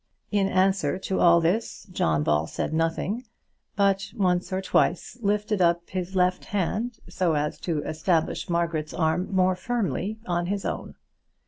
[0.31, 3.23] In answer to all this, John Ball said nothing,
[3.75, 9.31] but once or twice lifted up his left hand so as to establish Margaret's arm
[9.31, 10.95] more firmly on his own.